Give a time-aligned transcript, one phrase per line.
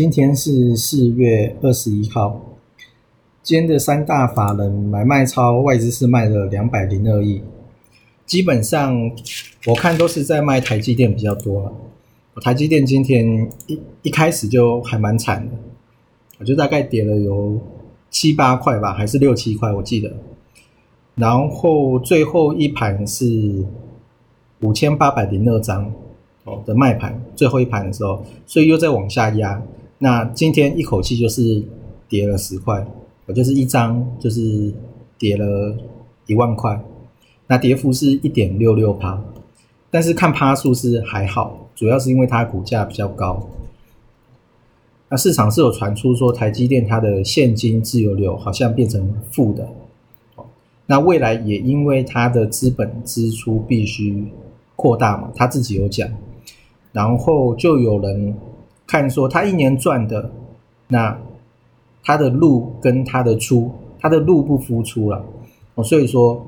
[0.00, 2.40] 今天是四月二十一号，
[3.42, 7.42] 今天的三大法人买卖超外资是卖了两百零二亿，
[8.24, 8.98] 基本上
[9.66, 11.72] 我看都是在卖台积电比较多了。
[12.40, 15.52] 台积电今天一一开始就还蛮惨的，
[16.38, 17.60] 我就大概跌了有
[18.08, 20.10] 七八块吧，还是六七块，我记得。
[21.14, 23.66] 然后最后一盘是
[24.60, 25.92] 五千八百零二张
[26.44, 29.62] 哦的卖盘，最后一盘的时候，所以又在往下压。
[30.02, 31.62] 那今天一口气就是
[32.08, 32.86] 跌了十块，
[33.26, 34.72] 我就是一张就是
[35.18, 35.76] 跌了
[36.24, 36.82] 一万块，
[37.46, 39.22] 那跌幅是一点六六趴，
[39.90, 43.46] 但是看趴数是还好，主要是因为它股价比较高。
[45.10, 49.68] 那市场是有传出说台积电它的现金自由流好像变成负的，
[50.86, 54.28] 那未来也因为它的资本支出必须
[54.76, 56.08] 扩大嘛，他自己有讲，
[56.90, 58.34] 然后就有人。
[58.90, 60.32] 看说他一年赚的，
[60.88, 61.16] 那
[62.02, 65.24] 他的入跟他的出，他的入不敷出了
[65.76, 66.44] 哦，所以说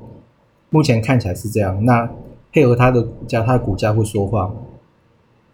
[0.69, 1.85] 目前看起来是这样。
[1.85, 2.11] 那
[2.51, 4.53] 配合他的股价，他的股价会说话，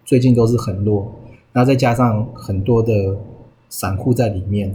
[0.02, 1.12] 最近都是很弱。
[1.52, 3.18] 那再加上很多的
[3.68, 4.74] 散户在里面，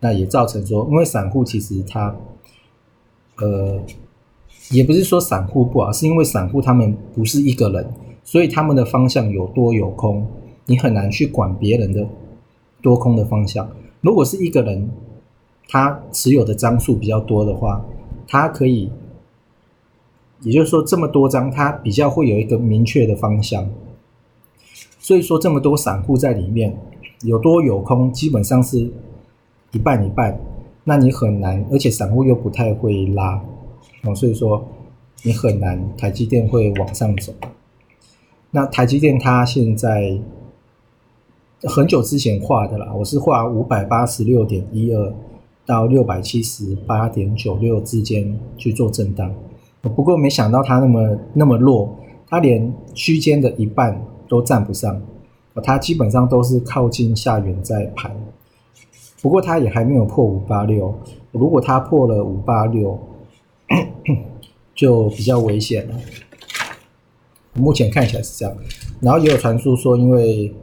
[0.00, 2.14] 那也造成说，因为散户其实他，
[3.38, 3.80] 呃，
[4.70, 7.90] 也不是说散户不好，是因为散户他们不是一个人，
[8.22, 10.26] 所以他们的方向有多有空。
[10.68, 12.06] 你很难去管别人的
[12.82, 13.66] 多空的方向。
[14.02, 14.90] 如果是一个人，
[15.66, 17.82] 他持有的张数比较多的话，
[18.26, 18.90] 他可以，
[20.42, 23.66] 也就是说这么多张，他比较会有一个明确的方向。
[24.98, 26.78] 所以说这么多散户在里面，
[27.22, 28.90] 有多有空，基本上是
[29.72, 30.38] 一半一半。
[30.84, 33.42] 那你很难，而且散户又不太会拉
[34.04, 34.68] 哦，所以说
[35.22, 37.32] 你很难，台积电会往上走。
[38.50, 40.20] 那台积电它现在。
[41.64, 45.12] 很久之前画的啦，我是画五百八十六点一二
[45.66, 49.34] 到六百七十八点九六之间去做震荡，
[49.80, 51.96] 不过没想到它那么那么弱，
[52.28, 55.02] 它连区间的一半都占不上，
[55.64, 58.14] 它基本上都是靠近下缘在盘，
[59.20, 60.94] 不过它也还没有破五八六，
[61.32, 62.96] 如果它破了五八六，
[64.76, 65.94] 就比较危险了。
[67.54, 68.56] 目前看起来是这样，
[69.00, 70.54] 然后也有传说说因为。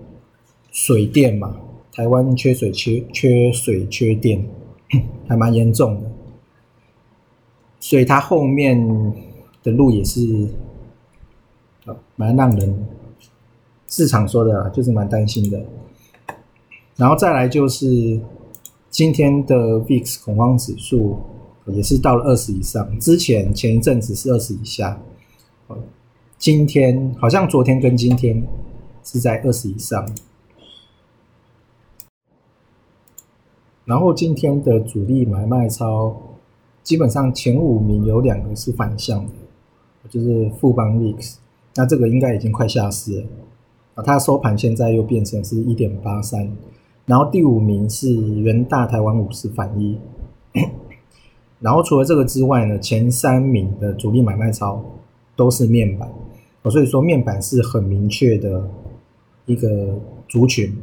[0.75, 1.55] 水电嘛，
[1.93, 4.45] 台湾缺水、缺缺水、缺电，
[5.25, 6.11] 还蛮严重的，
[7.79, 8.77] 所以它后面
[9.63, 10.49] 的路也是，
[12.17, 12.87] 蛮让人
[13.87, 15.65] 市场说的，就是蛮担心的。
[16.97, 18.19] 然后再来就是
[18.89, 21.17] 今天的 VIX 恐慌指数
[21.67, 25.01] 也是到了二十以上，之前前一阵子是二十以下，
[26.37, 28.45] 今天好像昨天跟今天
[29.05, 30.05] 是在二十以上。
[33.85, 36.16] 然后今天的主力买卖超，
[36.81, 39.31] 基本上前五名有两个是反向的，
[40.09, 41.35] 就是富邦 VIX，
[41.75, 43.28] 那这个应该已经快下市了。
[43.94, 46.51] 啊，它收盘现在又变成是一点八三，
[47.06, 49.97] 然后第五名是元大台湾五十反一，
[51.61, 54.84] 然后除了这个之外呢，前三名的主力买卖超
[55.35, 56.11] 都是面板，
[56.72, 58.67] 所以说面板是很明确的
[59.46, 60.76] 一个族群。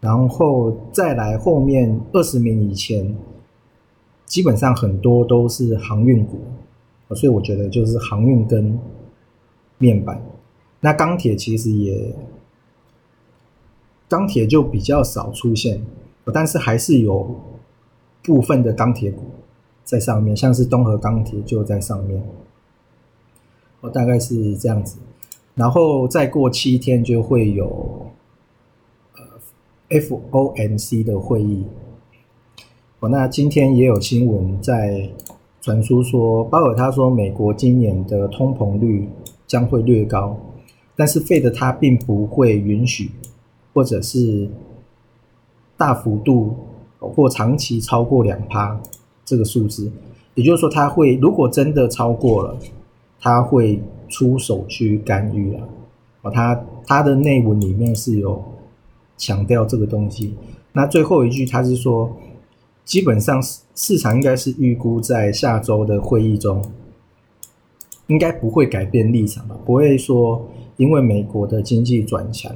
[0.00, 3.14] 然后再来后面二十名以前，
[4.24, 6.38] 基本上很多都是航运股，
[7.14, 8.78] 所以我觉得就是航运跟
[9.76, 10.18] 面板。
[10.80, 12.14] 那钢铁其实也，
[14.08, 15.84] 钢铁就比较少出现，
[16.32, 17.36] 但是还是有
[18.22, 19.22] 部分的钢铁股
[19.84, 22.22] 在上面，像是东河钢铁就在上面。
[23.82, 24.96] 我大概是这样子，
[25.54, 28.09] 然后再过七天就会有。
[29.90, 31.64] FOMC 的会议，
[33.00, 35.10] 哦，那今天也有新闻在
[35.60, 39.08] 传出说，鲍尔他说美国今年的通膨率
[39.48, 40.36] 将会略高，
[40.94, 43.10] 但是费的他并不会允许，
[43.74, 44.48] 或者是
[45.76, 46.54] 大幅度
[46.98, 48.80] 或长期超过两趴
[49.24, 49.90] 这个数字。
[50.34, 52.56] 也就是说，他会如果真的超过了，
[53.20, 55.68] 他会出手去干预啊。
[56.22, 58.42] 哦，他他的内文里面是有
[59.20, 60.34] 强调这个东西。
[60.72, 62.10] 那最后一句他是说。
[62.82, 66.60] 基本上市市场应该是预估在下周的会议中，
[68.08, 69.56] 应该不会改变立场吧？
[69.64, 70.44] 不会说
[70.76, 72.52] 因为美国的经济转强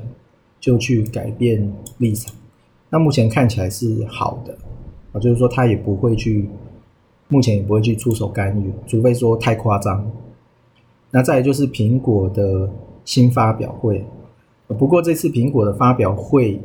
[0.59, 2.35] 就去改变立场。
[2.91, 4.59] 那目前看起来是好的
[5.13, 6.49] 啊，就是说他也不会去，
[7.29, 10.11] 目前也不会去出手干预，除非说太夸张。
[11.13, 12.69] 那再就是苹果的
[13.05, 14.05] 新发表会，
[14.69, 16.61] 不过这次苹果的发表会。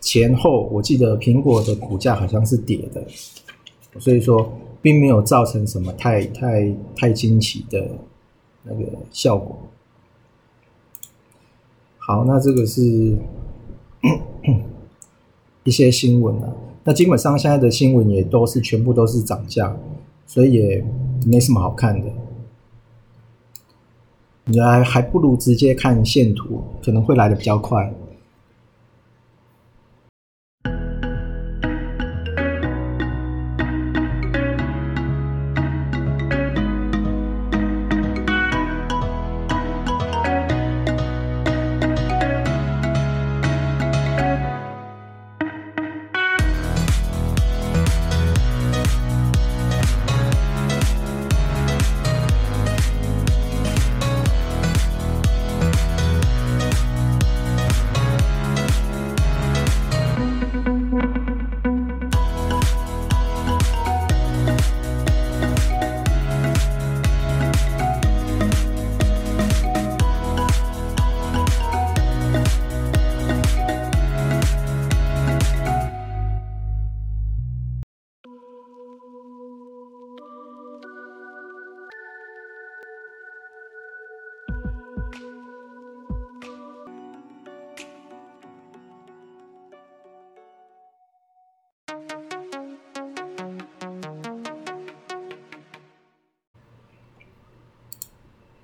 [0.00, 3.02] 前后我记得苹果的股价好像是跌的，
[3.98, 4.52] 所以说
[4.82, 7.88] 并没有造成什么太太太惊奇的
[8.64, 9.56] 那个效果。
[11.96, 13.16] 好，那这个是
[15.64, 16.52] 一些新闻啊。
[16.84, 19.74] 那基本上现在的新闻也都是全部都是涨价，
[20.26, 20.84] 所以也
[21.26, 22.06] 没什么好看的。
[24.46, 27.90] 你还还不如直接看线图，可能会来的比较快。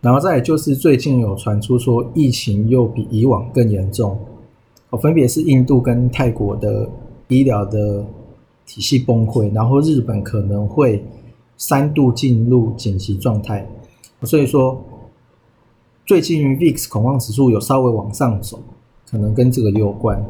[0.00, 4.18] 然后再就是最近有传出说疫情又比以往更严重，
[4.88, 6.88] 哦，分别是印度跟泰国的
[7.28, 8.04] 医疗的
[8.64, 11.04] 体系崩溃，然后日本可能会
[11.58, 13.68] 三度进入紧急状态，
[14.22, 14.82] 所以说
[16.06, 18.58] 最近 VIX 恐慌指数有稍微往上走，
[19.10, 20.24] 可能跟这个有关。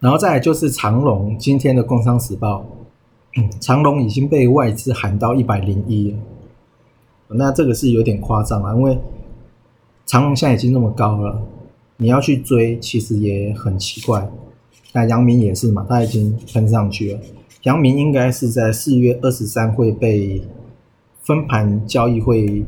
[0.00, 2.64] 然后再来就是长隆今天的工商时报，
[3.60, 6.18] 长隆已经被外资喊到一百零一了。
[7.28, 8.98] 那这个是有点夸张啊，因为
[10.06, 11.42] 长隆现在已经那么高了，
[11.96, 14.30] 你要去追，其实也很奇怪。
[14.92, 17.20] 那阳明也是嘛，他已经喷上去了。
[17.62, 20.42] 阳明应该是在四月二十三会被
[21.22, 22.64] 分盘交易会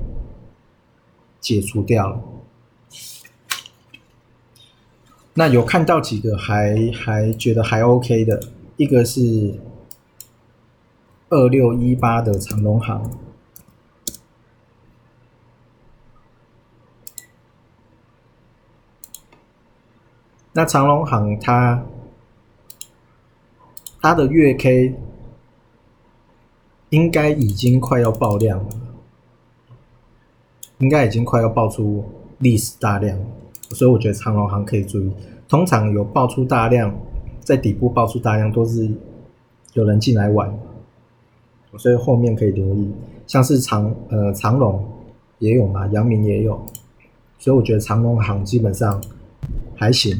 [1.41, 2.21] 解除掉了。
[5.35, 8.41] 那有看到几个还还觉得还 OK 的，
[8.79, 9.55] 一个是
[11.29, 13.09] 二六一八的长隆行。
[20.57, 21.85] 那长隆行它
[24.01, 24.95] 它的月 K
[26.89, 28.71] 应该已经快要爆量了，
[30.79, 32.03] 应该已经快要爆出
[32.39, 33.19] 历史大量，
[33.69, 35.13] 所以我觉得长隆行可以注意。
[35.47, 36.99] 通常有爆出大量，
[37.41, 38.91] 在底部爆出大量都是
[39.75, 40.59] 有人进来玩，
[41.77, 42.91] 所以后面可以留意。
[43.27, 44.83] 像是长呃长隆
[45.39, 46.59] 也有嘛，阳明也有，
[47.39, 49.03] 所以我觉得长隆行基本上
[49.75, 50.19] 还行。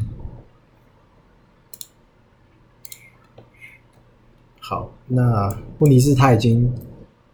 [4.69, 6.69] 好，那问题是它已经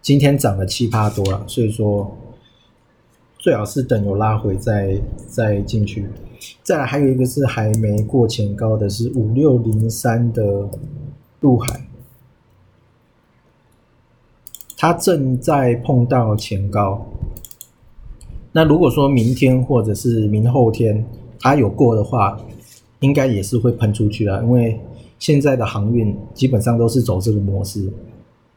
[0.03, 2.15] 今天涨了七八多了，所以说
[3.39, 6.07] 最好是等有拉回再再进去。
[6.63, 10.69] 再来还有一个是还没过前高的是五六零三的
[11.41, 11.87] 陆海，
[14.77, 17.03] 它正在碰到前高。
[18.53, 21.03] 那如果说明天或者是明后天
[21.41, 22.39] 它有过的话，
[23.01, 24.79] 应该也是会喷出去了，因为。
[25.23, 27.89] 现在的航运基本上都是走这个模式。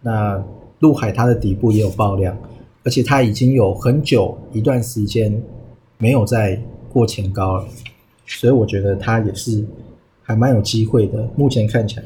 [0.02, 0.44] 那
[0.80, 2.36] 陆海它的底部也有爆量，
[2.84, 5.40] 而且它已经有很久一段时间
[6.00, 6.60] 没有再
[6.92, 7.68] 过前高了，
[8.26, 9.64] 所以我觉得它也是
[10.24, 11.30] 还蛮有机会的。
[11.36, 12.04] 目前看起来，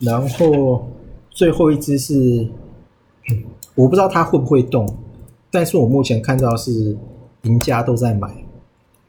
[0.00, 0.84] 然后
[1.30, 2.44] 最后一只是，
[3.76, 4.84] 我不知道它会不会动，
[5.48, 6.98] 但是我目前看到是
[7.42, 8.28] 赢家都在买，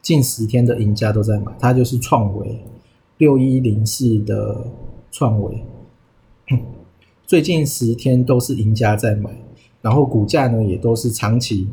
[0.02, 2.64] 近十天的赢家都在买，它就是创维
[3.18, 4.64] 六一零四的
[5.10, 5.64] 创维，
[7.26, 9.30] 最近十天都是赢家在买，
[9.82, 11.68] 然后股价呢也都是长期，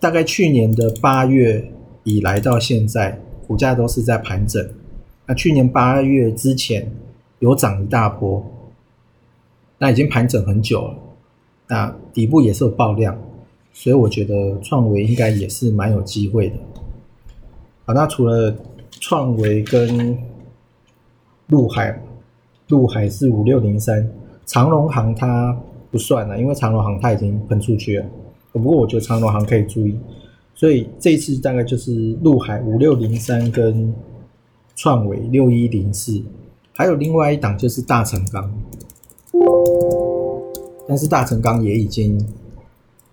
[0.00, 1.72] 大概去年的八月
[2.04, 4.66] 以来到现在，股价都是在盘整。
[5.26, 6.90] 那去年八月之前
[7.40, 8.42] 有涨一大波，
[9.76, 10.94] 那已经盘整很久了，
[11.66, 13.20] 那底部也是有爆量，
[13.74, 16.56] 所以我觉得创维应该也是蛮有机会的。
[17.84, 18.56] 好，那除了
[19.08, 20.18] 创维跟
[21.46, 21.98] 陆海，
[22.68, 24.06] 陆海是五六零三，
[24.44, 25.58] 长隆行它
[25.90, 28.06] 不算了，因为长隆行它已经喷出去了。
[28.52, 29.98] 不过我觉得长隆行可以注意，
[30.54, 33.94] 所以这次大概就是陆海五六零三跟。
[34.76, 36.22] 创维六一零四，
[36.72, 38.48] 还有另外一档就是大成钢，
[40.86, 42.24] 但是大成钢也已经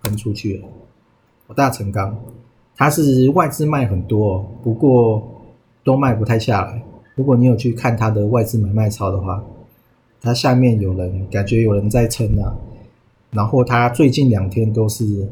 [0.04, 0.68] 喷出去了。
[1.56, 2.16] 大成钢
[2.76, 5.35] 它是外资卖很多，不过
[5.86, 6.84] 都卖不太下来。
[7.16, 9.42] 如果你有去看它的外资买卖超的话，
[10.20, 12.54] 它下面有人感觉有人在撑啊，
[13.32, 15.26] 然后它最近两天都是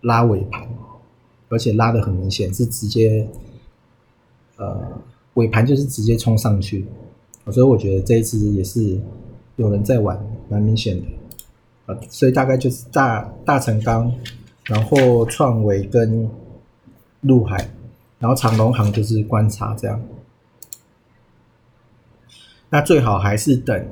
[0.00, 0.66] 拉尾盘，
[1.48, 3.28] 而且拉的很明显，是直接
[4.56, 5.00] 呃。
[5.34, 6.84] 尾盘就是直接冲上去，
[7.52, 9.00] 所以我觉得这一支也是
[9.54, 11.04] 有人在玩，蛮明显的
[11.86, 11.96] 啊。
[12.10, 14.12] 所以大概就是大大成钢，
[14.64, 16.28] 然后创维跟
[17.20, 17.70] 陆海，
[18.20, 20.00] 然后长龙行就是观察这样。
[22.68, 23.84] 那最好还是等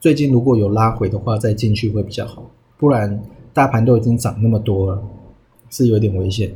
[0.00, 5.02] 最近如果有拉回的话再进去会比较好，不然大盘都已经涨那么多了，
[5.68, 6.54] 是有点危险。